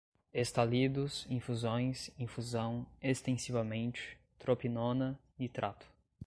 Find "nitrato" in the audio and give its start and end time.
5.37-5.85